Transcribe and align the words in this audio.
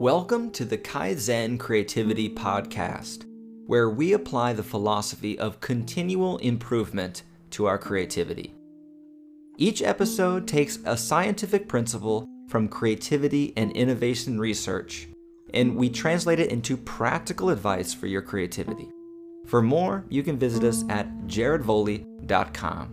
Welcome 0.00 0.52
to 0.52 0.64
the 0.64 0.78
Kaizen 0.78 1.58
Creativity 1.58 2.32
Podcast, 2.32 3.24
where 3.66 3.90
we 3.90 4.12
apply 4.12 4.52
the 4.52 4.62
philosophy 4.62 5.36
of 5.40 5.60
continual 5.60 6.38
improvement 6.38 7.24
to 7.50 7.66
our 7.66 7.78
creativity. 7.78 8.54
Each 9.56 9.82
episode 9.82 10.46
takes 10.46 10.78
a 10.84 10.96
scientific 10.96 11.66
principle 11.66 12.28
from 12.48 12.68
creativity 12.68 13.52
and 13.56 13.72
innovation 13.72 14.38
research, 14.38 15.08
and 15.52 15.74
we 15.74 15.90
translate 15.90 16.38
it 16.38 16.52
into 16.52 16.76
practical 16.76 17.50
advice 17.50 17.92
for 17.92 18.06
your 18.06 18.22
creativity. 18.22 18.88
For 19.46 19.62
more, 19.62 20.04
you 20.08 20.22
can 20.22 20.38
visit 20.38 20.62
us 20.62 20.84
at 20.88 21.08
jaredvoley.com. 21.26 22.92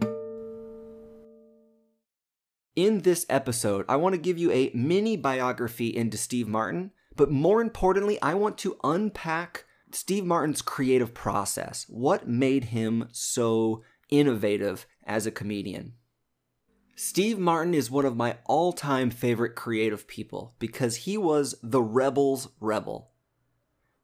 In 2.76 3.00
this 3.00 3.26
episode, 3.30 3.86
I 3.88 3.96
want 3.96 4.16
to 4.16 4.22
give 4.22 4.38
you 4.38 4.52
a 4.52 4.70
mini 4.74 5.16
biography 5.16 5.96
into 5.96 6.18
Steve 6.18 6.50
Martin, 6.50 6.92
but 7.16 7.32
more 7.32 7.62
importantly, 7.62 8.22
I 8.22 8.34
want 8.34 8.58
to 8.60 8.78
unpack 8.84 9.66
Steve 9.92 10.26
Martin's 10.26 10.62
creative 10.62 11.14
process. 11.14 11.86
What 11.88 12.28
made 12.28 12.66
him 12.66 13.08
so 13.12 13.84
innovative 14.10 14.86
as 15.06 15.26
a 15.26 15.32
comedian? 15.32 15.94
Steve 16.98 17.38
Martin 17.38 17.74
is 17.74 17.92
one 17.92 18.06
of 18.06 18.16
my 18.16 18.38
all 18.46 18.72
time 18.72 19.10
favorite 19.10 19.56
creative 19.56 20.08
people 20.08 20.56
because 20.60 20.98
he 20.98 21.18
was 21.18 21.56
the 21.62 21.82
rebel's 21.82 22.50
rebel. 22.60 23.12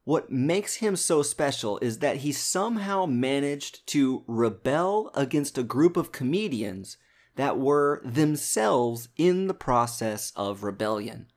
What 0.04 0.30
makes 0.30 0.76
him 0.76 0.96
so 0.96 1.22
special 1.22 1.78
is 1.78 2.00
that 2.00 2.18
he 2.18 2.32
somehow 2.32 3.06
managed 3.06 3.86
to 3.88 4.24
rebel 4.26 5.10
against 5.14 5.56
a 5.56 5.62
group 5.62 5.96
of 5.96 6.12
comedians 6.12 6.98
that 7.36 7.58
were 7.58 8.02
themselves 8.04 9.08
in 9.16 9.46
the 9.46 9.54
process 9.54 10.32
of 10.36 10.62
rebellion. 10.62 11.31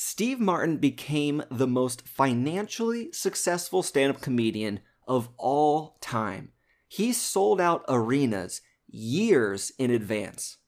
Steve 0.00 0.38
Martin 0.38 0.76
became 0.76 1.42
the 1.50 1.66
most 1.66 2.06
financially 2.06 3.10
successful 3.10 3.82
stand 3.82 4.14
up 4.14 4.20
comedian 4.20 4.78
of 5.08 5.28
all 5.36 5.98
time. 6.00 6.52
He 6.86 7.12
sold 7.12 7.60
out 7.60 7.84
arenas 7.88 8.60
years 8.86 9.72
in 9.76 9.90
advance. 9.90 10.58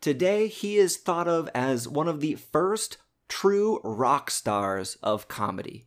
Today, 0.00 0.48
he 0.48 0.78
is 0.78 0.96
thought 0.96 1.28
of 1.28 1.50
as 1.54 1.86
one 1.86 2.08
of 2.08 2.22
the 2.22 2.36
first 2.36 2.96
true 3.28 3.80
rock 3.84 4.30
stars 4.30 4.96
of 5.02 5.28
comedy. 5.28 5.86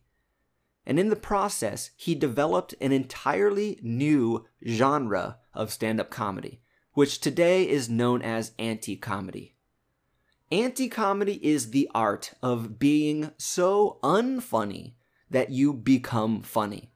And 0.86 1.00
in 1.00 1.08
the 1.08 1.16
process, 1.16 1.90
he 1.96 2.14
developed 2.14 2.76
an 2.80 2.92
entirely 2.92 3.80
new 3.82 4.46
genre 4.64 5.38
of 5.52 5.72
stand 5.72 5.98
up 5.98 6.10
comedy 6.10 6.60
which 6.92 7.20
today 7.20 7.68
is 7.68 7.88
known 7.88 8.22
as 8.22 8.52
anti 8.58 8.96
comedy. 8.96 9.56
Anti 10.50 10.88
comedy 10.88 11.38
is 11.46 11.70
the 11.70 11.90
art 11.94 12.32
of 12.42 12.78
being 12.78 13.32
so 13.36 13.98
unfunny 14.02 14.94
that 15.30 15.50
you 15.50 15.74
become 15.74 16.40
funny. 16.40 16.90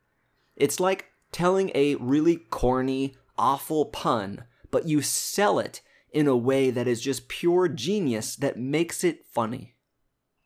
It's 0.57 0.81
like 0.81 1.07
telling 1.33 1.71
a 1.75 1.97
really 1.97 2.37
corny, 2.37 3.15
awful 3.37 3.87
pun, 3.87 4.45
but 4.71 4.87
you 4.89 5.03
sell 5.03 5.59
it 5.59 5.83
in 6.13 6.27
a 6.27 6.37
way 6.37 6.71
that 6.71 6.89
is 6.89 7.03
just 7.03 7.29
pure 7.29 7.69
genius 7.69 8.37
that 8.37 8.59
makes 8.59 9.05
it 9.05 9.27
funny. 9.27 9.75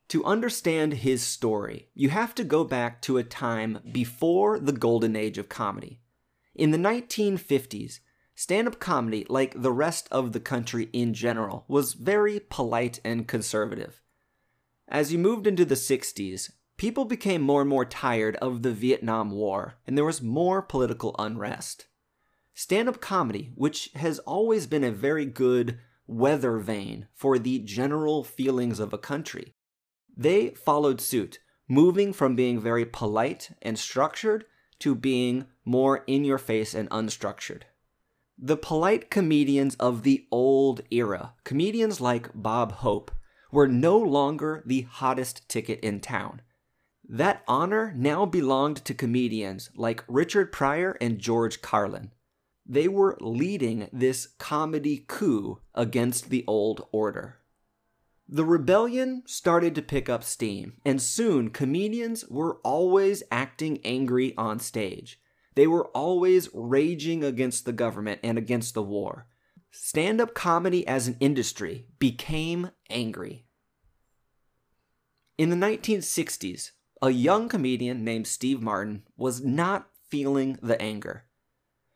To 0.09 0.25
understand 0.25 0.95
his 0.95 1.23
story, 1.23 1.89
you 1.95 2.11
have 2.11 2.35
to 2.37 2.45
go 2.45 2.65
back 2.65 3.03
to 3.03 3.19
a 3.19 3.25
time 3.25 3.79
before 3.93 4.59
the 4.59 4.73
golden 4.73 5.15
age 5.15 5.39
of 5.39 5.49
comedy. 5.49 6.01
In 6.55 6.71
the 6.71 6.79
1950s, 6.79 8.01
stand 8.37 8.69
up 8.69 8.79
comedy, 8.79 9.27
like 9.29 9.61
the 9.61 9.73
rest 9.73 10.07
of 10.13 10.31
the 10.31 10.39
country 10.39 10.89
in 10.93 11.13
general, 11.13 11.65
was 11.67 11.95
very 11.95 12.39
polite 12.39 13.01
and 13.05 13.27
conservative. 13.27 14.01
As 14.87 15.13
you 15.13 15.19
moved 15.19 15.49
into 15.49 15.65
the 15.65 15.75
60s, 15.75 16.53
people 16.77 17.05
became 17.05 17.43
more 17.43 17.63
and 17.63 17.71
more 17.71 17.85
tired 17.85 18.37
of 18.37 18.63
the 18.63 18.73
Vietnam 18.73 19.33
War, 19.33 19.75
and 19.89 19.99
there 19.99 20.05
was 20.05 20.23
more 20.23 20.63
political 20.63 21.17
unrest. 21.19 21.87
Stand 22.55 22.89
up 22.89 23.01
comedy, 23.01 23.51
which 23.57 23.91
has 23.97 24.21
always 24.21 24.69
been 24.69 24.85
a 24.85 24.93
very 24.93 25.27
good 25.27 25.81
weather 26.07 26.59
vane 26.59 27.09
for 27.13 27.37
the 27.37 27.59
general 27.59 28.23
feelings 28.23 28.79
of 28.79 28.93
a 28.93 28.99
country, 28.99 29.57
they 30.17 30.51
followed 30.51 31.01
suit, 31.01 31.41
moving 31.69 32.13
from 32.13 32.35
being 32.35 32.59
very 32.59 32.87
polite 32.87 33.51
and 33.61 33.79
structured 33.79 34.47
to 34.79 34.95
being 34.95 35.47
more 35.65 36.05
in 36.07 36.25
your 36.25 36.39
face 36.39 36.75
and 36.75 36.89
unstructured. 36.91 37.63
The 38.39 38.57
polite 38.57 39.11
comedians 39.11 39.77
of 39.77 40.03
the 40.03 40.27
old 40.31 40.83
era, 40.91 41.35
comedians 41.45 42.01
like 42.01 42.31
Bob 42.35 42.73
Hope, 42.73 43.11
were 43.51 43.67
no 43.67 43.97
longer 43.99 44.63
the 44.67 44.83
hottest 44.83 45.49
ticket 45.49 45.81
in 45.81 46.01
town. 46.01 46.43
That 47.09 47.43
honor 47.49 47.95
now 47.97 48.27
belonged 48.27 48.85
to 48.85 48.93
comedians 48.93 49.71
like 49.75 50.05
Richard 50.07 50.53
Pryor 50.53 50.99
and 51.01 51.19
George 51.19 51.63
Carlin. 51.63 52.11
They 52.67 52.89
were 52.89 53.17
leading 53.21 53.89
this 53.93 54.27
comedy 54.39 55.05
coup 55.07 55.61
against 55.75 56.29
the 56.29 56.45
old 56.47 56.87
order. 56.93 57.39
The 58.29 58.45
rebellion 58.45 59.23
started 59.25 59.75
to 59.77 59.83
pick 59.83 60.09
up 60.09 60.25
steam, 60.25 60.81
and 60.85 61.01
soon 61.01 61.51
comedians 61.51 62.27
were 62.29 62.57
always 62.65 63.23
acting 63.31 63.79
angry 63.85 64.35
on 64.37 64.59
stage. 64.59 65.21
They 65.57 65.67
were 65.67 65.87
always 65.89 66.51
raging 66.55 67.25
against 67.25 67.65
the 67.65 67.73
government 67.73 68.21
and 68.23 68.39
against 68.39 68.75
the 68.75 68.83
war. 68.83 69.27
Stand 69.71 70.21
up 70.21 70.35
comedy 70.35 70.87
as 70.87 71.09
an 71.09 71.17
industry 71.19 71.87
became 71.99 72.71
angry. 72.89 73.47
In 75.39 75.51
the 75.51 75.57
1960s, 75.57 76.71
a 77.03 77.11
young 77.11 77.49
comedian 77.49 78.05
named 78.05 78.27
Steve 78.27 78.63
Martin 78.63 79.03
was 79.17 79.43
not 79.43 79.89
feeling 80.09 80.59
the 80.63 80.81
anger. 80.81 81.25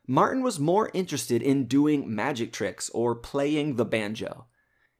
Martin 0.06 0.42
was 0.42 0.59
more 0.59 0.91
interested 0.92 1.42
in 1.42 1.66
doing 1.66 2.12
magic 2.15 2.53
tricks 2.53 2.91
or 2.91 3.15
playing 3.15 3.77
the 3.77 3.84
banjo. 3.84 4.47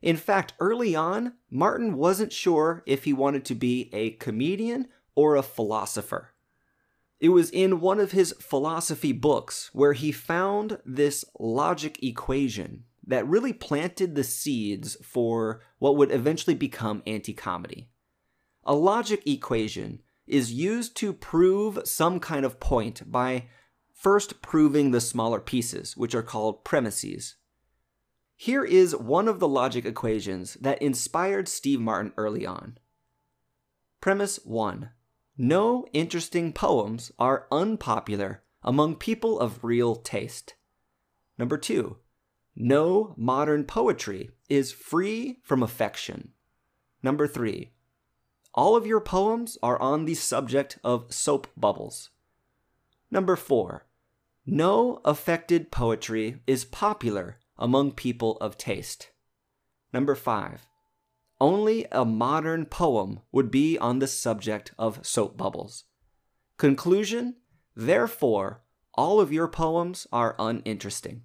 In 0.01 0.17
fact, 0.17 0.55
early 0.61 0.95
on, 0.95 1.35
Martin 1.51 1.97
wasn't 1.97 2.33
sure 2.33 2.83
if 2.87 3.05
he 3.05 3.13
wanted 3.13 3.45
to 3.47 3.55
be 3.55 3.91
a 3.93 4.11
comedian 4.13 4.89
or 5.15 5.37
a 5.37 5.43
philosopher. 5.43 6.30
It 7.21 7.29
was 7.29 7.51
in 7.51 7.81
one 7.81 8.01
of 8.01 8.13
his 8.13 8.35
philosophy 8.41 9.13
books 9.13 9.69
where 9.75 9.93
he 9.93 10.11
found 10.11 10.79
this 10.87 11.25
logic 11.39 12.03
equation 12.03 12.85
that 13.07 13.29
really 13.29 13.53
planted 13.53 14.15
the 14.15 14.25
seeds 14.25 14.97
for 15.03 15.61
what 15.79 15.97
would 15.97 16.11
eventually 16.11 16.55
become 16.55 17.03
anti 17.07 17.35
comedy. 17.35 17.91
A 18.65 18.75
logic 18.75 19.27
equation 19.27 20.01
is 20.27 20.53
used 20.53 20.97
to 20.97 21.13
prove 21.13 21.81
some 21.85 22.21
kind 22.21 22.47
of 22.47 22.61
point 22.61 23.11
by 23.11 23.47
first 23.93 24.41
proving 24.41 24.91
the 24.91 25.01
smaller 25.01 25.41
pieces, 25.41 25.97
which 25.97 26.15
are 26.15 26.23
called 26.23 26.65
premises. 26.65 27.37
Here 28.35 28.65
is 28.65 28.97
one 28.97 29.29
of 29.29 29.41
the 29.41 29.49
logic 29.49 29.85
equations 29.85 30.55
that 30.55 30.81
inspired 30.81 31.49
Steve 31.49 31.81
Martin 31.81 32.13
early 32.17 32.47
on. 32.47 32.79
Premise 34.01 34.41
1 34.45 34.91
no 35.41 35.87
interesting 35.95 36.53
poems 36.53 37.11
are 37.19 37.47
unpopular 37.51 38.43
among 38.63 38.95
people 38.95 39.41
of 39.41 39.65
real 39.65 39.97
taste. 39.97 40.53
Number 41.39 41.57
two, 41.57 41.97
no 42.55 43.15
modern 43.17 43.65
poetry 43.65 44.33
is 44.51 44.71
free 44.71 45.39
from 45.43 45.63
affection. 45.63 46.33
Number 47.03 47.27
three, 47.27 47.73
all 48.53 48.77
of 48.77 48.87
your 48.87 49.01
poems 49.01 49.57
are 49.63 49.81
on 49.81 50.05
the 50.05 50.15
subject 50.15 50.79
of 50.85 51.11
soap 51.11 51.47
bubbles. 51.57 52.11
Number 53.11 53.35
four, 53.35 53.87
no 54.45 55.01
affected 55.07 55.71
poetry 55.71 56.43
is 56.47 56.67
popular 56.67 57.39
among 57.57 57.93
people 57.93 58.37
of 58.43 58.59
taste. 58.59 59.09
Number 59.91 60.15
five, 60.15 60.67
only 61.41 61.87
a 61.91 62.05
modern 62.05 62.67
poem 62.67 63.21
would 63.33 63.51
be 63.51 63.79
on 63.79 63.99
the 63.99 64.07
subject 64.07 64.73
of 64.79 65.05
soap 65.07 65.37
bubbles. 65.37 65.85
Conclusion 66.59 67.37
Therefore, 67.75 68.63
all 68.95 69.21
of 69.21 69.33
your 69.33 69.49
poems 69.49 70.07
are 70.13 70.37
uninteresting. 70.39 71.23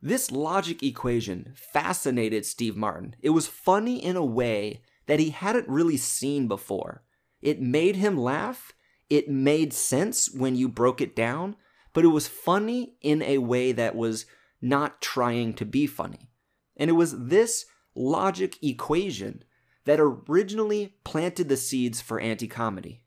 This 0.00 0.30
logic 0.30 0.82
equation 0.82 1.52
fascinated 1.56 2.46
Steve 2.46 2.76
Martin. 2.76 3.16
It 3.20 3.30
was 3.30 3.48
funny 3.48 4.02
in 4.02 4.14
a 4.14 4.24
way 4.24 4.82
that 5.06 5.18
he 5.18 5.30
hadn't 5.30 5.68
really 5.68 5.96
seen 5.96 6.46
before. 6.46 7.02
It 7.42 7.60
made 7.60 7.96
him 7.96 8.16
laugh, 8.16 8.72
it 9.10 9.28
made 9.28 9.72
sense 9.72 10.30
when 10.30 10.54
you 10.54 10.68
broke 10.68 11.00
it 11.00 11.16
down, 11.16 11.56
but 11.92 12.04
it 12.04 12.08
was 12.08 12.28
funny 12.28 12.94
in 13.00 13.22
a 13.22 13.38
way 13.38 13.72
that 13.72 13.96
was 13.96 14.26
not 14.60 15.00
trying 15.00 15.54
to 15.54 15.64
be 15.64 15.86
funny. 15.86 16.30
And 16.76 16.90
it 16.90 16.92
was 16.92 17.26
this 17.26 17.66
logic 17.98 18.56
equation 18.62 19.42
that 19.84 19.98
originally 20.00 20.94
planted 21.04 21.48
the 21.48 21.56
seeds 21.56 22.00
for 22.00 22.20
anti 22.20 22.46
comedy. 22.46 23.02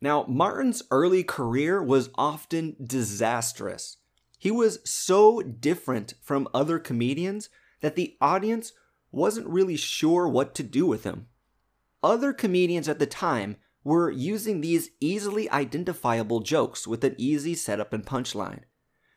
Now, 0.00 0.24
Martin's 0.28 0.82
early 0.90 1.24
career 1.24 1.82
was 1.82 2.10
often 2.16 2.76
disastrous. 2.82 3.96
He 4.38 4.50
was 4.50 4.78
so 4.84 5.40
different 5.40 6.14
from 6.22 6.48
other 6.52 6.78
comedians 6.78 7.48
that 7.80 7.96
the 7.96 8.16
audience 8.20 8.72
wasn't 9.10 9.48
really 9.48 9.76
sure 9.76 10.28
what 10.28 10.54
to 10.54 10.62
do 10.62 10.86
with 10.86 11.04
him. 11.04 11.26
Other 12.02 12.32
comedians 12.32 12.88
at 12.88 12.98
the 12.98 13.06
time 13.06 13.56
were 13.82 14.10
using 14.10 14.60
these 14.60 14.90
easily 15.00 15.50
identifiable 15.50 16.40
jokes 16.40 16.86
with 16.86 17.02
an 17.04 17.14
easy 17.16 17.54
setup 17.54 17.92
and 17.92 18.04
punchline. 18.04 18.64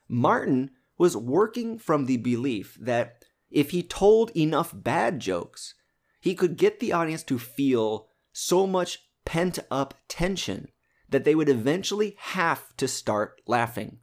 Martin 0.07 0.71
was 0.97 1.17
working 1.17 1.77
from 1.77 2.05
the 2.05 2.17
belief 2.17 2.77
that 2.79 3.18
if 3.49 3.71
he 3.71 3.83
told 3.83 4.31
enough 4.35 4.71
bad 4.73 5.19
jokes, 5.19 5.75
he 6.19 6.35
could 6.35 6.57
get 6.57 6.79
the 6.79 6.93
audience 6.93 7.23
to 7.23 7.39
feel 7.39 8.09
so 8.31 8.67
much 8.67 8.99
pent 9.25 9.59
up 9.71 9.93
tension 10.07 10.69
that 11.09 11.23
they 11.23 11.35
would 11.35 11.49
eventually 11.49 12.15
have 12.19 12.75
to 12.77 12.87
start 12.87 13.41
laughing. 13.47 13.99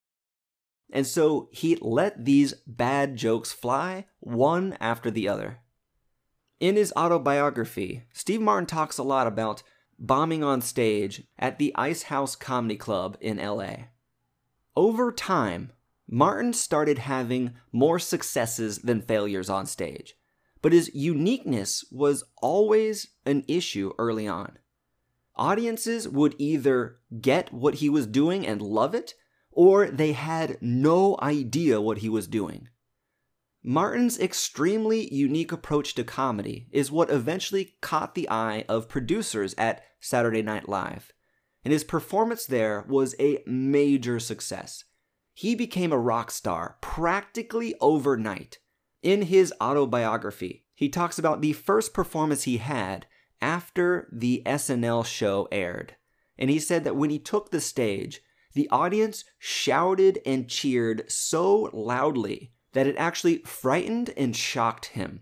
And 0.91 1.07
so 1.07 1.49
he 1.53 1.77
let 1.81 2.25
these 2.25 2.55
bad 2.67 3.17
jokes 3.17 3.53
fly 3.53 4.07
one 4.21 4.77
after 4.81 5.11
the 5.11 5.29
other. 5.29 5.61
In 6.59 6.77
his 6.77 6.93
autobiography, 6.97 8.05
Steve 8.13 8.41
Martin 8.41 8.67
talks 8.67 8.99
a 8.99 9.03
lot 9.03 9.27
about 9.27 9.63
bombing 9.99 10.43
on 10.43 10.61
stage 10.61 11.25
at 11.39 11.59
the 11.59 11.73
Ice 11.77 12.05
House 12.05 12.37
Comedy 12.37 12.77
Club 12.77 13.17
in 13.21 13.39
LA. 13.39 13.89
Over 14.75 15.13
time, 15.13 15.73
Martin 16.09 16.53
started 16.53 16.99
having 16.99 17.55
more 17.73 17.99
successes 17.99 18.79
than 18.79 19.03
failures 19.03 19.51
on 19.51 19.67
stage, 19.67 20.15
but 20.63 20.73
his 20.73 20.95
uniqueness 20.95 21.85
was 21.91 22.25
always 22.41 23.09
an 23.25 23.45
issue 23.49 23.93
early 23.99 24.29
on. 24.29 24.59
Audiences 25.35 26.09
would 26.09 26.35
either 26.39 26.99
get 27.21 27.53
what 27.53 27.77
he 27.77 27.89
was 27.89 28.07
doing 28.07 28.47
and 28.47 28.63
love 28.63 28.95
it, 28.95 29.15
or 29.51 29.89
they 29.89 30.13
had 30.13 30.59
no 30.61 31.17
idea 31.21 31.81
what 31.81 31.99
he 31.99 32.09
was 32.09 32.29
doing. 32.29 32.69
Martin's 33.63 34.21
extremely 34.21 35.13
unique 35.13 35.51
approach 35.51 35.95
to 35.97 36.05
comedy 36.05 36.69
is 36.71 36.93
what 36.93 37.11
eventually 37.11 37.75
caught 37.81 38.15
the 38.15 38.31
eye 38.31 38.65
of 38.69 38.89
producers 38.89 39.57
at 39.59 39.83
Saturday 39.99 40.41
Night 40.41 40.69
Live, 40.69 41.13
and 41.65 41.73
his 41.73 41.83
performance 41.83 42.47
there 42.47 42.85
was 42.89 43.17
a 43.19 43.43
major 43.45 44.21
success. 44.21 44.85
He 45.39 45.55
became 45.55 45.93
a 45.93 45.99
rock 45.99 46.31
star 46.31 46.79
practically 46.81 47.75
overnight. 47.79 48.59
In 49.03 49.21
his 49.21 49.53
autobiography, 49.61 50.65
he 50.75 50.89
talks 50.89 51.19
about 51.19 51.43
the 51.43 51.53
first 51.53 51.93
performance 51.93 52.45
he 52.45 52.57
had 52.57 53.07
after 53.43 54.09
the 54.11 54.43
SNL 54.47 55.05
show 55.05 55.47
aired. 55.53 55.97
And 56.39 56.49
he 56.49 56.59
said 56.59 56.85
that 56.85 56.97
when 56.97 57.11
he 57.11 57.19
took 57.19 57.51
the 57.51 57.61
stage, 57.61 58.23
the 58.55 58.67
audience 58.71 59.25
shouted 59.39 60.21
and 60.25 60.49
cheered 60.49 61.05
so 61.13 61.69
loudly 61.75 62.55
that 62.73 62.87
it 62.87 62.97
actually 62.97 63.41
frightened 63.41 64.15
and 64.17 64.35
shocked 64.35 64.87
him. 64.87 65.21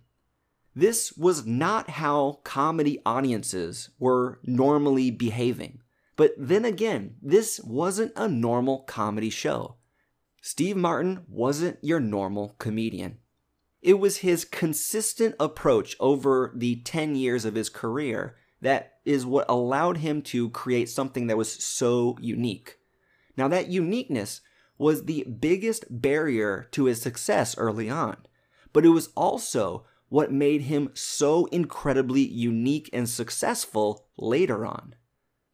This 0.76 1.12
was 1.14 1.44
not 1.44 1.90
how 1.90 2.38
comedy 2.44 3.00
audiences 3.04 3.90
were 3.98 4.38
normally 4.44 5.10
behaving. 5.10 5.80
But 6.14 6.34
then 6.38 6.64
again, 6.64 7.16
this 7.20 7.58
wasn't 7.64 8.12
a 8.14 8.28
normal 8.28 8.84
comedy 8.84 9.30
show. 9.30 9.78
Steve 10.46 10.76
Martin 10.76 11.22
wasn't 11.26 11.78
your 11.80 11.98
normal 11.98 12.54
comedian. 12.58 13.16
It 13.80 13.98
was 13.98 14.18
his 14.18 14.44
consistent 14.44 15.34
approach 15.40 15.96
over 15.98 16.52
the 16.54 16.82
10 16.82 17.16
years 17.16 17.46
of 17.46 17.54
his 17.54 17.70
career 17.70 18.36
that 18.60 18.98
is 19.06 19.24
what 19.24 19.48
allowed 19.48 19.96
him 19.96 20.20
to 20.20 20.50
create 20.50 20.90
something 20.90 21.28
that 21.28 21.38
was 21.38 21.50
so 21.50 22.18
unique. 22.20 22.76
Now, 23.38 23.48
that 23.48 23.68
uniqueness 23.68 24.42
was 24.76 25.06
the 25.06 25.24
biggest 25.24 25.86
barrier 25.88 26.68
to 26.72 26.84
his 26.84 27.00
success 27.00 27.56
early 27.56 27.88
on, 27.88 28.18
but 28.74 28.84
it 28.84 28.90
was 28.90 29.08
also 29.16 29.86
what 30.10 30.30
made 30.30 30.60
him 30.60 30.90
so 30.92 31.46
incredibly 31.46 32.20
unique 32.20 32.90
and 32.92 33.08
successful 33.08 34.08
later 34.18 34.66
on. 34.66 34.94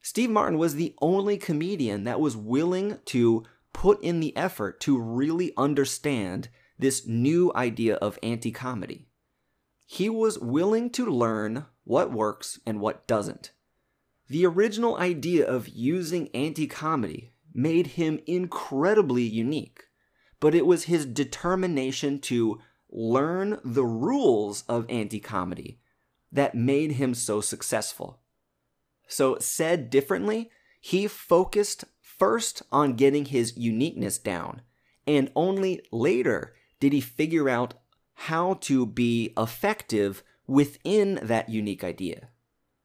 Steve 0.02 0.30
Martin 0.30 0.58
was 0.58 0.74
the 0.74 0.96
only 1.00 1.36
comedian 1.36 2.02
that 2.02 2.18
was 2.18 2.36
willing 2.36 2.98
to 3.04 3.44
put 3.72 4.02
in 4.02 4.20
the 4.20 4.36
effort 4.36 4.80
to 4.80 4.98
really 4.98 5.52
understand 5.56 6.48
this 6.78 7.06
new 7.06 7.52
idea 7.54 7.96
of 7.96 8.18
anti 8.22 8.50
comedy. 8.50 9.08
He 9.86 10.08
was 10.08 10.38
willing 10.38 10.90
to 10.90 11.06
learn 11.06 11.66
what 11.84 12.12
works 12.12 12.60
and 12.64 12.80
what 12.80 13.06
doesn't. 13.06 13.52
The 14.28 14.46
original 14.46 14.96
idea 14.96 15.46
of 15.46 15.68
using 15.68 16.28
anti 16.34 16.66
comedy 16.66 17.32
made 17.52 17.88
him 17.88 18.20
incredibly 18.26 19.24
unique, 19.24 19.84
but 20.38 20.54
it 20.54 20.66
was 20.66 20.84
his 20.84 21.04
determination 21.04 22.20
to 22.20 22.60
learn 22.88 23.58
the 23.64 23.84
rules 23.84 24.62
of 24.68 24.86
anti 24.88 25.20
comedy 25.20 25.80
that 26.32 26.54
made 26.54 26.92
him 26.92 27.14
so 27.14 27.40
successful. 27.40 28.20
So, 29.08 29.38
said 29.40 29.90
differently, 29.90 30.50
he 30.80 31.08
focused 31.08 31.84
first 32.20 32.62
on 32.70 32.92
getting 32.92 33.24
his 33.24 33.56
uniqueness 33.56 34.18
down, 34.18 34.60
and 35.06 35.32
only 35.34 35.80
later 35.90 36.54
did 36.78 36.92
he 36.92 37.00
figure 37.00 37.48
out 37.48 37.74
how 38.14 38.54
to 38.54 38.84
be 38.84 39.32
effective 39.36 40.22
within 40.46 41.18
that 41.22 41.48
unique 41.48 41.82
idea. 41.82 42.28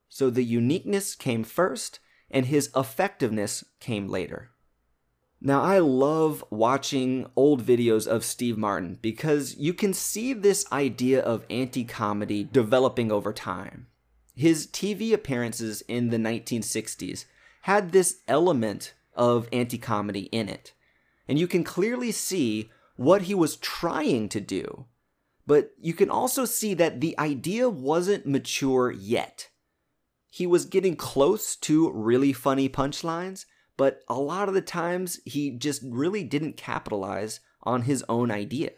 So, 0.08 0.30
the 0.30 0.44
uniqueness 0.44 1.14
came 1.14 1.44
first, 1.44 2.00
and 2.32 2.46
his 2.46 2.70
effectiveness 2.76 3.66
came 3.82 4.08
later. 4.08 4.52
Now, 5.42 5.62
I 5.62 5.80
love 5.80 6.44
watching 6.50 7.28
old 7.36 7.64
videos 7.64 8.08
of 8.08 8.24
Steve 8.24 8.58
Martin 8.58 8.98
because 9.02 9.58
you 9.58 9.74
can 9.74 9.94
see 9.94 10.32
this 10.32 10.66
idea 10.72 11.22
of 11.22 11.46
anti 11.50 11.84
comedy 11.84 12.46
developing 12.46 13.12
over 13.12 13.34
time. 13.34 13.88
His 14.34 14.68
TV 14.68 15.12
appearances 15.14 15.82
in 15.82 16.10
the 16.10 16.18
1960s 16.18 17.26
had 17.64 17.92
this 17.92 18.22
element 18.28 18.94
of 19.16 19.48
anti 19.52 19.78
comedy 19.78 20.24
in 20.32 20.50
it. 20.50 20.74
And 21.28 21.40
you 21.40 21.48
can 21.48 21.64
clearly 21.64 22.12
see 22.12 22.70
what 22.96 23.24
he 23.24 23.36
was 23.36 23.58
trying 23.58 24.30
to 24.30 24.40
do. 24.40 24.86
But 25.48 25.72
you 25.80 25.94
can 25.94 26.10
also 26.10 26.46
see 26.46 26.74
that 26.76 27.02
the 27.02 27.18
idea 27.20 27.70
wasn't 27.70 28.26
mature 28.26 28.92
yet. 28.92 29.50
He 30.30 30.48
was 30.48 30.66
getting 30.66 30.96
close 30.96 31.56
to 31.58 31.92
really 31.92 32.34
funny 32.34 32.68
punchlines, 32.68 33.46
but 33.78 34.02
a 34.08 34.16
lot 34.16 34.48
of 34.48 34.54
the 34.54 34.62
times 34.62 35.20
he 35.26 35.52
just 35.52 35.82
really 35.86 36.24
didn't 36.24 36.58
capitalize 36.58 37.40
on 37.64 37.84
his 37.84 38.04
own 38.10 38.32
idea. 38.32 38.72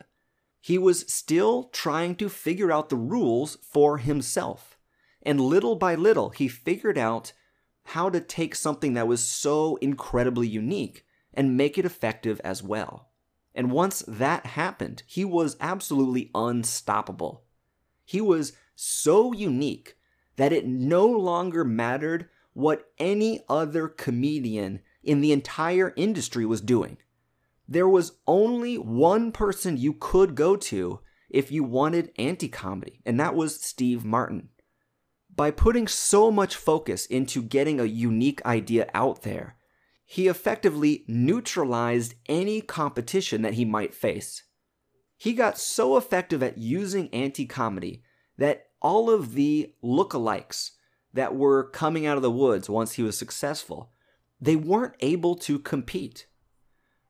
He 0.61 0.77
was 0.77 1.11
still 1.11 1.69
trying 1.69 2.15
to 2.15 2.29
figure 2.29 2.71
out 2.71 2.89
the 2.89 2.95
rules 2.95 3.57
for 3.61 3.99
himself. 3.99 4.77
And 5.23 5.39
little 5.39 5.75
by 5.75 5.95
little, 5.95 6.29
he 6.29 6.47
figured 6.47 6.97
out 6.97 7.33
how 7.87 8.09
to 8.09 8.19
take 8.19 8.53
something 8.53 8.95
that 8.95 9.07
was 9.07 9.25
so 9.25 9.77
incredibly 9.77 10.47
unique 10.47 11.05
and 11.33 11.55
make 11.55 11.77
it 11.77 11.85
effective 11.85 12.41
as 12.43 12.61
well. 12.61 13.09
And 13.55 13.71
once 13.71 14.03
that 14.07 14.45
happened, 14.45 15.03
he 15.07 15.23
was 15.23 15.55
absolutely 15.61 16.29
unstoppable. 16.35 17.45
He 18.03 18.19
was 18.19 18.53
so 18.75 19.31
unique 19.31 19.95
that 20.35 20.51
it 20.51 20.67
no 20.67 21.07
longer 21.07 21.63
mattered 21.63 22.27
what 22.53 22.91
any 22.97 23.39
other 23.47 23.87
comedian 23.87 24.81
in 25.01 25.21
the 25.21 25.31
entire 25.31 25.93
industry 25.95 26.45
was 26.45 26.59
doing. 26.59 26.97
There 27.69 27.87
was 27.87 28.17
only 28.27 28.77
one 28.77 29.31
person 29.31 29.77
you 29.77 29.93
could 29.93 30.35
go 30.35 30.57
to 30.57 30.99
if 31.29 31.51
you 31.51 31.63
wanted 31.63 32.11
anti 32.17 32.49
comedy, 32.49 33.01
and 33.05 33.17
that 33.19 33.33
was 33.33 33.59
Steve 33.61 34.03
Martin. 34.03 34.49
By 35.37 35.51
putting 35.51 35.87
so 35.87 36.31
much 36.31 36.55
focus 36.55 37.05
into 37.05 37.41
getting 37.41 37.79
a 37.79 37.85
unique 37.85 38.43
idea 38.45 38.89
out 38.93 39.21
there, 39.21 39.55
he 40.03 40.27
effectively 40.27 41.05
neutralized 41.07 42.15
any 42.27 42.59
competition 42.59 43.43
that 43.43 43.53
he 43.53 43.63
might 43.63 43.93
face. 43.93 44.43
He 45.15 45.33
got 45.33 45.57
so 45.57 45.95
effective 45.95 46.41
at 46.41 46.57
using 46.57 47.07
anti 47.13 47.45
comedy 47.45 48.03
that 48.37 48.65
all 48.81 49.09
of 49.09 49.35
the 49.35 49.73
lookalikes 49.83 50.71
that 51.13 51.35
were 51.35 51.69
coming 51.69 52.05
out 52.05 52.17
of 52.17 52.23
the 52.23 52.31
woods 52.31 52.69
once 52.69 52.93
he 52.93 53.03
was 53.03 53.17
successful 53.17 53.91
they 54.39 54.55
weren't 54.55 54.95
able 54.99 55.35
to 55.35 55.59
compete. 55.59 56.27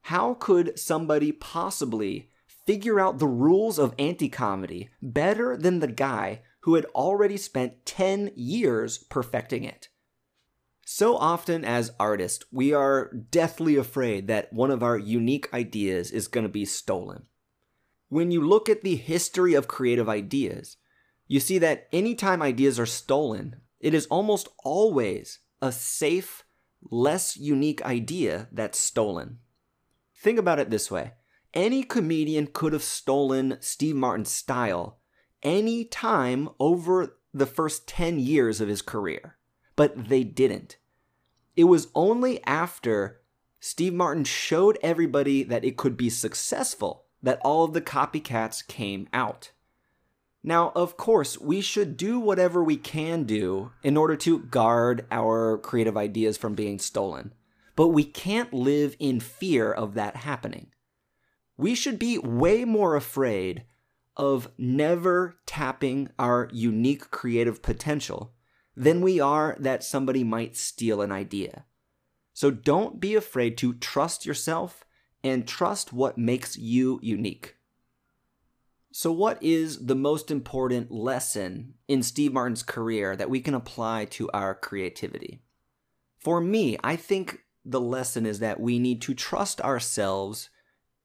How 0.03 0.33
could 0.33 0.79
somebody 0.79 1.31
possibly 1.31 2.29
figure 2.45 2.99
out 2.99 3.19
the 3.19 3.27
rules 3.27 3.77
of 3.77 3.93
anti 3.99 4.29
comedy 4.29 4.89
better 5.01 5.57
than 5.57 5.79
the 5.79 5.87
guy 5.87 6.41
who 6.67 6.75
had 6.75 6.83
already 6.87 7.37
spent 7.37 7.85
10 7.85 8.29
years 8.35 8.97
perfecting 8.97 9.63
it? 9.63 9.87
So 10.85 11.15
often, 11.15 11.63
as 11.63 11.93
artists, 11.97 12.43
we 12.51 12.73
are 12.73 13.09
deathly 13.31 13.77
afraid 13.77 14.27
that 14.27 14.51
one 14.51 14.69
of 14.69 14.83
our 14.83 14.97
unique 14.97 15.47
ideas 15.53 16.11
is 16.11 16.27
going 16.27 16.43
to 16.43 16.51
be 16.51 16.65
stolen. 16.65 17.27
When 18.09 18.31
you 18.31 18.45
look 18.45 18.67
at 18.67 18.81
the 18.81 18.97
history 18.97 19.53
of 19.53 19.69
creative 19.69 20.09
ideas, 20.09 20.75
you 21.25 21.39
see 21.39 21.57
that 21.59 21.87
anytime 21.93 22.41
ideas 22.41 22.81
are 22.81 22.85
stolen, 22.85 23.61
it 23.79 23.93
is 23.93 24.05
almost 24.07 24.49
always 24.65 25.39
a 25.61 25.71
safe 25.71 26.43
less 26.91 27.37
unique 27.37 27.81
idea 27.83 28.49
that's 28.51 28.77
stolen. 28.77 29.39
Think 30.17 30.37
about 30.37 30.59
it 30.59 30.69
this 30.69 30.91
way 30.91 31.13
any 31.53 31.83
comedian 31.83 32.47
could 32.47 32.73
have 32.73 32.83
stolen 32.83 33.57
Steve 33.61 33.95
Martin's 33.95 34.31
style 34.31 34.99
any 35.43 35.85
time 35.85 36.49
over 36.59 37.17
the 37.33 37.45
first 37.45 37.87
10 37.87 38.19
years 38.19 38.61
of 38.61 38.67
his 38.67 38.81
career, 38.81 39.37
but 39.75 40.09
they 40.09 40.23
didn't. 40.23 40.77
It 41.55 41.65
was 41.65 41.87
only 41.95 42.43
after 42.45 43.21
Steve 43.59 43.93
Martin 43.93 44.23
showed 44.23 44.77
everybody 44.81 45.43
that 45.43 45.65
it 45.65 45.77
could 45.77 45.97
be 45.97 46.09
successful 46.09 47.05
that 47.21 47.41
all 47.43 47.63
of 47.63 47.73
the 47.73 47.81
copycats 47.81 48.65
came 48.65 49.07
out. 49.11 49.51
Now, 50.43 50.71
of 50.75 50.97
course, 50.97 51.37
we 51.39 51.61
should 51.61 51.97
do 51.97 52.19
whatever 52.19 52.63
we 52.63 52.77
can 52.77 53.23
do 53.23 53.71
in 53.83 53.97
order 53.97 54.15
to 54.17 54.39
guard 54.39 55.05
our 55.11 55.57
creative 55.57 55.97
ideas 55.97 56.37
from 56.37 56.55
being 56.55 56.79
stolen, 56.79 57.33
but 57.75 57.89
we 57.89 58.03
can't 58.03 58.53
live 58.53 58.95
in 58.99 59.19
fear 59.19 59.71
of 59.71 59.95
that 59.95 60.17
happening. 60.17 60.67
We 61.57 61.73
should 61.73 61.97
be 61.97 62.19
way 62.19 62.63
more 62.65 62.95
afraid 62.95 63.63
of 64.17 64.51
never 64.57 65.37
tapping 65.45 66.09
our 66.19 66.49
unique 66.51 67.09
creative 67.11 67.61
potential 67.61 68.33
than 68.75 69.01
we 69.01 69.19
are 69.19 69.55
that 69.59 69.83
somebody 69.83 70.23
might 70.23 70.57
steal 70.57 71.01
an 71.01 71.11
idea. 71.11 71.65
So 72.33 72.51
don't 72.51 72.99
be 72.99 73.15
afraid 73.15 73.57
to 73.59 73.73
trust 73.75 74.25
yourself 74.25 74.83
and 75.23 75.47
trust 75.47 75.93
what 75.93 76.17
makes 76.17 76.57
you 76.57 76.99
unique. 77.01 77.55
So, 78.91 79.11
what 79.11 79.41
is 79.43 79.85
the 79.85 79.95
most 79.95 80.31
important 80.31 80.91
lesson 80.91 81.75
in 81.87 82.01
Steve 82.01 82.33
Martin's 82.33 82.63
career 82.63 83.15
that 83.15 83.29
we 83.29 83.41
can 83.41 83.53
apply 83.53 84.05
to 84.05 84.29
our 84.31 84.55
creativity? 84.55 85.43
For 86.17 86.41
me, 86.41 86.77
I 86.83 86.95
think 86.95 87.43
the 87.63 87.81
lesson 87.81 88.25
is 88.25 88.39
that 88.39 88.59
we 88.59 88.79
need 88.79 89.01
to 89.03 89.13
trust 89.13 89.61
ourselves 89.61 90.49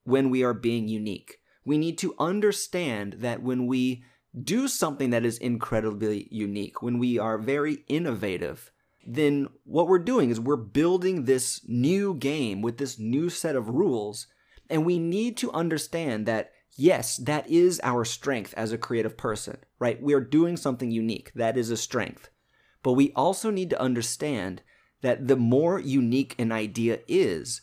when 0.05 0.29
we 0.29 0.43
are 0.43 0.53
being 0.53 0.87
unique. 0.87 1.39
We 1.65 1.77
need 1.77 1.97
to 1.99 2.15
understand 2.19 3.13
that 3.19 3.41
when 3.41 3.67
we 3.67 4.03
do 4.41 4.67
something 4.67 5.11
that 5.11 5.25
is 5.25 5.37
incredibly 5.37 6.27
unique, 6.31 6.81
when 6.81 6.97
we 6.99 7.19
are 7.19 7.37
very 7.37 7.83
innovative, 7.87 8.71
then 9.05 9.47
what 9.63 9.87
we're 9.87 9.99
doing 9.99 10.29
is 10.29 10.39
we're 10.39 10.55
building 10.55 11.25
this 11.25 11.61
new 11.67 12.13
game 12.15 12.61
with 12.61 12.77
this 12.77 12.97
new 12.97 13.29
set 13.29 13.55
of 13.55 13.69
rules. 13.69 14.27
And 14.69 14.85
we 14.85 14.97
need 14.97 15.37
to 15.37 15.51
understand 15.51 16.25
that, 16.25 16.51
yes, 16.75 17.17
that 17.17 17.49
is 17.49 17.79
our 17.83 18.05
strength 18.05 18.53
as 18.55 18.71
a 18.71 18.77
creative 18.77 19.17
person, 19.17 19.57
right? 19.77 20.01
We 20.01 20.13
are 20.13 20.21
doing 20.21 20.57
something 20.57 20.89
unique. 20.89 21.31
That 21.35 21.57
is 21.57 21.69
a 21.69 21.77
strength. 21.77 22.29
But 22.81 22.93
we 22.93 23.11
also 23.15 23.49
need 23.49 23.69
to 23.71 23.81
understand 23.81 24.61
that 25.01 25.27
the 25.27 25.35
more 25.35 25.79
unique 25.79 26.33
an 26.39 26.51
idea 26.51 26.99
is, 27.07 27.61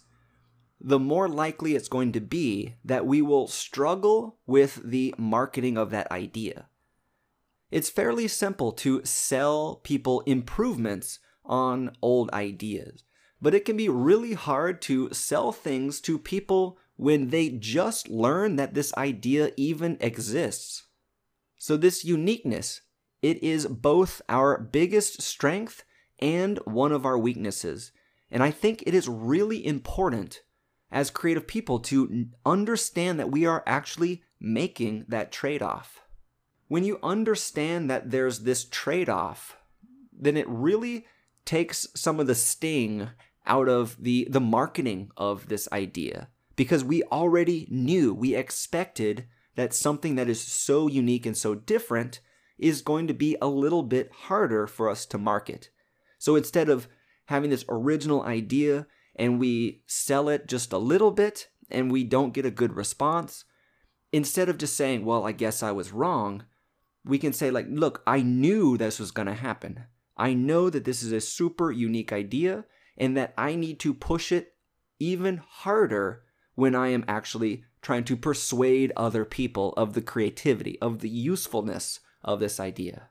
the 0.81 0.99
more 0.99 1.29
likely 1.29 1.75
it's 1.75 1.89
going 1.89 2.13
to 2.13 2.21
be 2.21 2.75
that 2.85 3.07
we 3.07 3.21
will 3.21 3.47
struggle 3.47 4.39
with 4.47 4.81
the 4.83 5.15
marketing 5.19 5.77
of 5.77 5.91
that 5.91 6.11
idea. 6.11 6.67
It's 7.71 7.91
fairly 7.91 8.27
simple 8.27 8.73
to 8.73 9.05
sell 9.05 9.77
people 9.85 10.23
improvements 10.23 11.19
on 11.45 11.95
old 12.01 12.31
ideas, 12.33 13.05
but 13.41 13.55
it 13.55 13.65
can 13.65 13.77
be 13.77 13.89
really 13.89 14.33
hard 14.33 14.81
to 14.83 15.13
sell 15.13 15.53
things 15.53 16.01
to 16.03 16.19
people 16.19 16.79
when 16.97 17.29
they 17.29 17.51
just 17.51 18.09
learn 18.09 18.57
that 18.57 18.75
this 18.75 18.93
idea 18.95 19.53
even 19.57 19.99
exists. 20.01 20.85
So, 21.59 21.77
this 21.77 22.05
uniqueness, 22.05 22.81
it 23.23 23.43
is 23.43 23.67
both 23.67 24.23
our 24.29 24.59
biggest 24.59 25.21
strength 25.21 25.85
and 26.19 26.59
one 26.65 26.93
of 26.93 27.05
our 27.05 27.19
weaknesses. 27.19 27.93
And 28.31 28.43
I 28.43 28.51
think 28.51 28.83
it 28.87 28.95
is 28.95 29.09
really 29.09 29.65
important 29.65 30.43
as 30.91 31.11
creative 31.11 31.47
people 31.47 31.79
to 31.79 32.27
understand 32.45 33.19
that 33.19 33.31
we 33.31 33.47
are 33.47 33.63
actually 33.67 34.23
making 34.41 35.05
that 35.09 35.31
trade 35.31 35.63
off. 35.63 36.01
When 36.69 36.85
you 36.85 36.99
understand 37.03 37.91
that 37.91 38.11
there's 38.11 38.41
this 38.41 38.65
trade 38.65 39.09
off, 39.09 39.57
then 40.13 40.37
it 40.37 40.49
really 40.49 41.07
takes 41.45 41.87
some 41.95 42.21
of 42.21 42.27
the 42.27 42.35
sting 42.35 43.11
out 43.47 43.69
of 43.69 43.97
the, 44.01 44.29
the 44.31 44.41
marketing 44.41 45.11
of 45.17 45.49
this 45.49 45.69
idea 45.73 46.29
because 46.57 46.85
we 46.85 47.03
already 47.05 47.67
knew, 47.71 48.13
we 48.13 48.35
expected 48.35 49.27
that 49.57 49.73
something 49.73 50.15
that 50.17 50.29
is 50.29 50.41
so 50.41 50.87
unique 50.89 51.27
and 51.27 51.37
so 51.37 51.55
different 51.55 52.21
is 52.59 52.83
going 52.83 53.07
to 53.07 53.15
be 53.15 53.37
a 53.41 53.49
little 53.49 53.83
bit 53.83 54.11
harder 54.13 54.67
for 54.67 54.89
us 54.89 55.07
to 55.07 55.19
market. 55.19 55.71
So 56.19 56.37
instead 56.37 56.69
of 56.69 56.87
having 57.27 57.51
this 57.51 57.65
original 57.69 58.23
idea 58.23 58.87
and 59.17 59.39
we 59.39 59.83
sell 59.87 60.29
it 60.29 60.47
just 60.47 60.73
a 60.73 60.79
little 60.79 61.11
bit 61.11 61.49
and 61.71 61.91
we 61.91 62.05
don't 62.05 62.35
get 62.35 62.47
a 62.47 62.51
good 62.51 62.75
response, 62.75 63.45
instead 64.13 64.49
of 64.49 64.59
just 64.59 64.77
saying, 64.77 65.05
well, 65.05 65.27
I 65.27 65.33
guess 65.33 65.63
I 65.63 65.71
was 65.73 65.93
wrong, 65.93 66.45
we 67.05 67.19
can 67.19 67.33
say, 67.33 67.51
like, 67.51 67.67
look, 67.69 68.03
I 68.07 68.23
knew 68.23 68.77
this 68.77 68.99
was 68.99 69.11
going 69.11 69.29
to 69.29 69.35
happen. 69.35 69.85
I 70.17 70.35
know 70.35 70.69
that 70.69 70.85
this 70.85 71.03
is 71.03 71.13
a 71.13 71.21
super 71.21 71.71
unique 71.71 72.13
idea 72.13 72.65
and 72.97 73.17
that 73.17 73.33
I 73.39 73.55
need 73.55 73.81
to 73.81 73.95
push 73.95 74.33
it 74.33 74.55
even 74.99 75.39
harder 75.39 76.25
when 76.55 76.75
I 76.75 76.89
am 76.89 77.05
actually 77.09 77.65
trying 77.81 78.05
to 78.05 78.17
persuade 78.17 78.93
other 78.97 79.25
people 79.25 79.73
of 79.75 79.95
the 79.95 80.03
creativity, 80.03 80.79
of 80.81 80.99
the 80.99 81.09
usefulness 81.09 82.01
of 82.23 82.41
this 82.41 82.61
idea. 82.61 83.09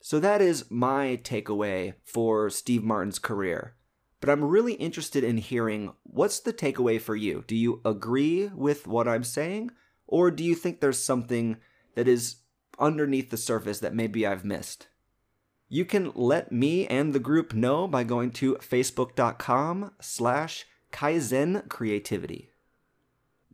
So 0.00 0.20
that 0.20 0.40
is 0.40 0.70
my 0.70 1.18
takeaway 1.24 1.94
for 2.04 2.50
Steve 2.50 2.84
Martin's 2.84 3.18
career. 3.18 3.74
But 4.20 4.30
I'm 4.30 4.44
really 4.44 4.74
interested 4.74 5.22
in 5.22 5.36
hearing 5.36 5.92
what's 6.02 6.40
the 6.40 6.52
takeaway 6.52 7.00
for 7.00 7.14
you? 7.14 7.44
Do 7.46 7.54
you 7.54 7.80
agree 7.84 8.48
with 8.48 8.86
what 8.86 9.06
I'm 9.06 9.24
saying? 9.24 9.70
Or 10.06 10.30
do 10.30 10.42
you 10.42 10.54
think 10.54 10.80
there's 10.80 11.02
something 11.02 11.58
that 11.94 12.08
is 12.08 12.36
underneath 12.78 13.30
the 13.30 13.36
surface 13.36 13.78
that 13.80 13.94
maybe 13.94 14.26
I've 14.26 14.44
missed? 14.44 14.88
You 15.68 15.84
can 15.84 16.12
let 16.14 16.50
me 16.50 16.86
and 16.86 17.12
the 17.12 17.18
group 17.18 17.52
know 17.52 17.86
by 17.86 18.02
going 18.02 18.30
to 18.32 18.54
facebook.com 18.54 19.92
slash 20.00 20.66
kaizen 20.92 21.68
creativity. 21.68 22.50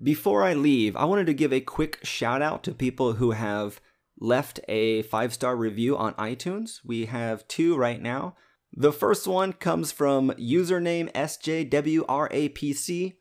Before 0.00 0.42
I 0.42 0.54
leave, 0.54 0.97
I 0.97 1.04
wanted 1.04 1.26
to 1.26 1.35
give 1.35 1.52
a 1.52 1.61
quick 1.61 1.99
shout 2.04 2.40
out 2.40 2.62
to 2.64 2.73
people 2.73 3.14
who 3.14 3.33
have 3.33 3.80
left 4.18 4.61
a 4.68 5.02
five 5.02 5.35
star 5.35 5.56
review 5.56 5.97
on 5.97 6.14
iTunes. 6.14 6.80
We 6.85 7.06
have 7.06 7.47
two 7.49 7.76
right 7.76 8.00
now. 8.00 8.37
The 8.76 8.93
first 8.93 9.28
one 9.28 9.52
comes 9.52 9.93
from 9.93 10.31
username 10.33 11.12
SJWRAPC, 11.12 13.14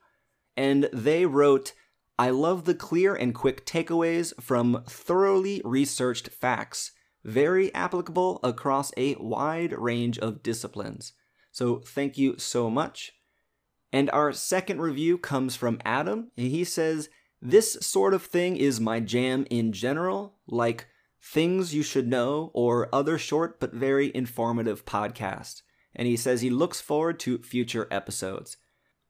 and 0.56 0.88
they 0.92 1.26
wrote, 1.26 1.74
I 2.18 2.30
love 2.30 2.64
the 2.64 2.74
clear 2.74 3.14
and 3.14 3.34
quick 3.34 3.64
takeaways 3.64 4.32
from 4.40 4.82
thoroughly 4.88 5.62
researched 5.64 6.28
facts, 6.28 6.90
very 7.24 7.72
applicable 7.72 8.40
across 8.42 8.92
a 8.96 9.14
wide 9.16 9.72
range 9.72 10.18
of 10.18 10.42
disciplines. 10.42 11.12
So 11.52 11.78
thank 11.78 12.18
you 12.18 12.36
so 12.38 12.68
much. 12.68 13.12
And 13.92 14.10
our 14.10 14.32
second 14.32 14.80
review 14.80 15.18
comes 15.18 15.54
from 15.54 15.80
Adam, 15.84 16.32
and 16.36 16.48
he 16.48 16.64
says, 16.64 17.08
This 17.40 17.74
sort 17.74 18.12
of 18.12 18.24
thing 18.24 18.56
is 18.56 18.80
my 18.80 18.98
jam 18.98 19.46
in 19.50 19.72
general, 19.72 20.34
like 20.48 20.88
Things 21.26 21.74
You 21.74 21.82
Should 21.82 22.06
Know, 22.06 22.50
or 22.52 22.94
other 22.94 23.18
short 23.18 23.58
but 23.58 23.72
very 23.72 24.14
informative 24.14 24.84
podcasts. 24.84 25.62
And 25.96 26.06
he 26.06 26.16
says 26.16 26.42
he 26.42 26.50
looks 26.50 26.80
forward 26.80 27.18
to 27.20 27.38
future 27.38 27.88
episodes. 27.90 28.58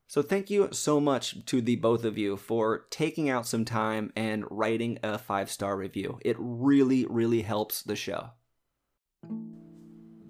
So 0.06 0.22
thank 0.22 0.48
you 0.48 0.68
so 0.70 1.00
much 1.00 1.44
to 1.46 1.60
the 1.60 1.76
both 1.76 2.04
of 2.04 2.16
you 2.16 2.36
for 2.36 2.86
taking 2.90 3.28
out 3.28 3.48
some 3.48 3.64
time 3.64 4.12
and 4.14 4.44
writing 4.48 4.98
a 5.02 5.18
five 5.18 5.50
star 5.50 5.76
review. 5.76 6.18
It 6.24 6.36
really, 6.38 7.04
really 7.06 7.42
helps 7.42 7.82
the 7.82 7.96
show. 7.96 8.30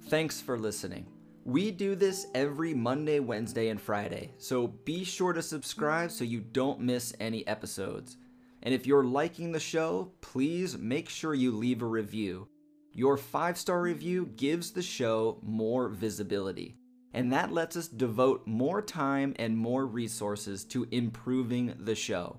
Thanks 0.07 0.41
for 0.41 0.59
listening. 0.59 1.07
We 1.45 1.71
do 1.71 1.95
this 1.95 2.29
every 2.35 2.73
Monday, 2.73 3.21
Wednesday, 3.21 3.69
and 3.69 3.81
Friday, 3.81 4.33
so 4.39 4.69
be 4.69 5.05
sure 5.05 5.35
to 5.35 5.43
subscribe 5.43 6.11
so 6.11 6.25
you 6.25 6.41
don't 6.41 6.81
miss 6.81 7.13
any 7.21 7.47
episodes. 7.47 8.17
And 8.65 8.73
if 8.73 8.87
you're 8.87 9.05
liking 9.05 9.53
the 9.53 9.61
show, 9.61 10.11
please 10.23 10.79
make 10.79 11.11
sure 11.11 11.35
you 11.35 11.53
leave 11.53 11.83
a 11.83 11.87
review. 11.87 12.49
Your 12.93 13.17
five 13.19 13.59
star 13.59 13.83
review 13.83 14.31
gives 14.37 14.71
the 14.71 14.83
show 14.83 15.39
more 15.43 15.89
visibility, 15.89 16.77
and 17.13 17.33
that 17.33 17.53
lets 17.53 17.77
us 17.77 17.89
devote 17.89 18.47
more 18.47 18.81
time 18.81 19.35
and 19.39 19.57
more 19.57 19.85
resources 19.87 20.65
to 20.67 20.89
improving 20.93 21.75
the 21.81 21.95
show, 21.95 22.39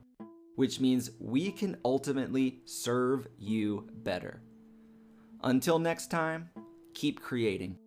which 0.56 0.80
means 0.80 1.12
we 1.20 1.52
can 1.52 1.78
ultimately 1.86 2.62
serve 2.66 3.28
you 3.38 3.88
better. 4.04 4.42
Until 5.44 5.78
next 5.78 6.10
time, 6.10 6.50
keep 6.96 7.22
creating. 7.22 7.78